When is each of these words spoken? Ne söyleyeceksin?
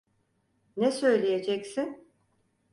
Ne 0.77 0.91
söyleyeceksin? 0.91 2.11